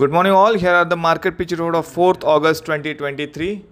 [0.00, 0.54] Good morning, all.
[0.54, 3.64] Here are the market picture report of 4th August 2023.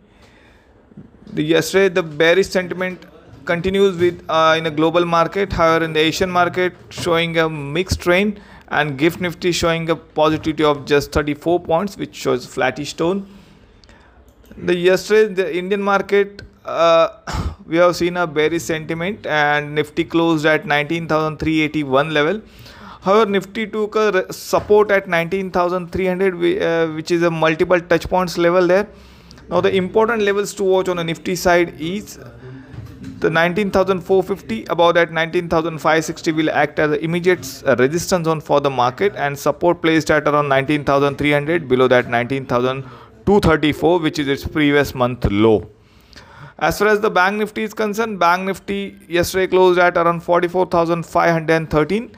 [1.35, 3.05] The, yesterday, the bearish sentiment
[3.45, 5.53] continues with uh, in a global market.
[5.53, 10.65] However, in the Asian market, showing a mixed trend, and Gift Nifty showing a positivity
[10.65, 13.25] of just 34 points, which shows flattish tone.
[14.57, 17.11] The yesterday, the Indian market, uh,
[17.67, 22.43] we have seen a bearish sentiment, and Nifty closed at 19,381 level
[23.07, 28.67] However, Nifty took a support at 19,300, uh, which is a multiple touch points level
[28.67, 28.89] there.
[29.49, 32.19] Now, the important levels to watch on the Nifty side is
[33.21, 39.15] the 19,450 above that 19,560 will act as immediate uh, resistance zone for the market
[39.15, 45.71] and support placed at around 19,300 below that 19,234 which is its previous month low.
[46.59, 52.17] As far as the Bank Nifty is concerned, Bank Nifty yesterday closed at around 44,513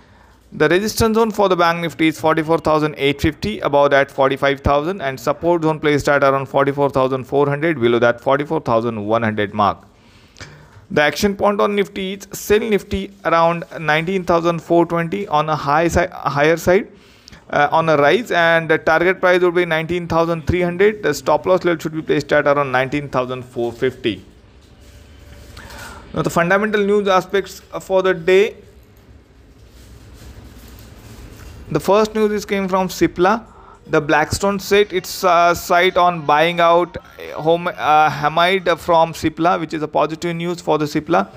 [0.50, 5.78] the resistance zone for the bank nifty is 44,850 above that 45,000 and support zone
[5.78, 9.78] placed at around 44,400 below that 44,100 mark.
[10.90, 16.56] The action point on nifty is sell nifty around 19,420 on a high side, higher
[16.56, 16.88] side
[17.50, 21.02] uh, on a rise and the target price would be 19,300.
[21.02, 24.24] The stop loss level should be placed at around 19,450.
[26.14, 28.56] Now the fundamental news aspects for the day
[31.70, 33.44] the first news is came from Cipla.
[33.86, 39.58] The Blackstone set its uh, sight on buying out uh, home uh, Hamied from Cipla,
[39.60, 41.28] which is a positive news for the Cipla.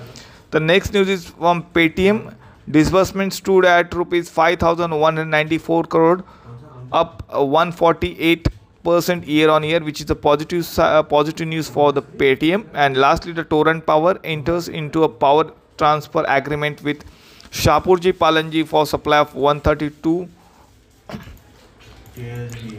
[0.50, 2.34] The next news is from Paytm.
[2.70, 6.24] Disbursement stood at rupees 5,194 crore,
[6.92, 8.48] up 148
[8.84, 12.66] percent year on year, which is a positive uh, positive news for the Paytm.
[12.74, 17.04] And lastly, the Torrent Power enters into a power transfer agreement with
[17.52, 20.26] Shapoorji Pallonji for supply of 132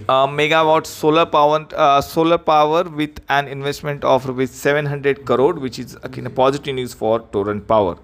[0.09, 5.77] uh, megawatt solar power uh, solar power with an investment of rupees 700 crore which
[5.77, 7.97] is again a positive news for torrent power.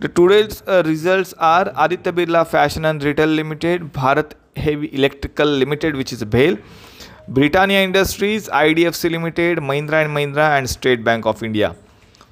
[0.00, 5.94] The today's uh, results are aditya birla fashion and retail limited bharat heavy electrical limited
[5.94, 6.58] which is BHEL
[7.28, 11.76] britannia industries idfc limited mahindra and mahindra and state bank of india.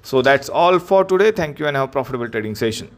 [0.02, 1.30] So that's all for today.
[1.30, 2.90] Thank you and have a profitable trading session